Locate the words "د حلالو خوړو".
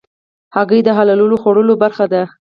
0.85-1.73